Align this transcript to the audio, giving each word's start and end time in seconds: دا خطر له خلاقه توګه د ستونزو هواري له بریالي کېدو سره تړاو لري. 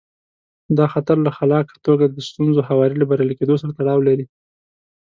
دا 0.77 0.85
خطر 0.93 1.17
له 1.25 1.31
خلاقه 1.37 1.75
توګه 1.87 2.05
د 2.07 2.17
ستونزو 2.29 2.59
هواري 2.69 2.95
له 2.97 3.05
بریالي 3.09 3.35
کېدو 3.39 3.55
سره 3.61 3.71
تړاو 3.79 3.99
لري. 4.07 4.25